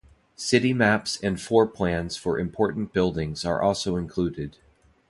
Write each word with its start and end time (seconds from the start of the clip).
City 0.35 0.73
maps 0.73 1.19
and 1.21 1.39
floor 1.39 1.67
plans 1.67 2.17
for 2.17 2.39
important 2.39 2.91
buildings 2.91 3.45
are 3.45 3.61
also 3.61 3.97
included. 3.97 4.57